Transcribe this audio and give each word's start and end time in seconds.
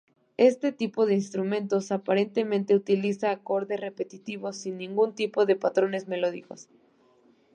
Este 0.37 0.71
tipo 0.71 1.05
de 1.05 1.13
instrumentos, 1.13 1.91
aparentemente 1.91 2.73
utilizada 2.73 3.33
acordes 3.35 3.79
repetitivos 3.79 4.55
sin 4.57 4.79
ningún 4.79 5.13
tipo 5.13 5.45
de 5.45 5.55
patrones 5.55 6.07
melódicos. 6.07 6.69